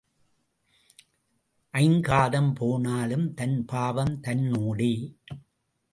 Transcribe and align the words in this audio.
ஐங்காதம் 1.73 2.51
போனாலும் 2.55 3.33
தன் 3.33 3.65
பாவம் 3.65 4.21
தன்னோடே. 4.21 4.93